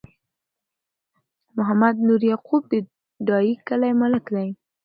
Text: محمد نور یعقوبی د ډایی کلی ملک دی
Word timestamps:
محمد 1.55 1.95
نور 2.07 2.21
یعقوبی 2.31 2.79
د 2.83 2.87
ډایی 3.27 3.53
کلی 3.67 3.91
ملک 4.01 4.25
دی 4.35 4.49